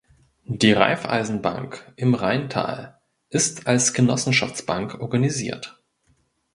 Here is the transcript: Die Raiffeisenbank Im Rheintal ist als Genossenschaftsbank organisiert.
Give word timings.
Die 0.47 0.71
Raiffeisenbank 0.71 1.93
Im 1.95 2.15
Rheintal 2.15 2.99
ist 3.29 3.67
als 3.67 3.93
Genossenschaftsbank 3.93 4.99
organisiert. 4.99 5.79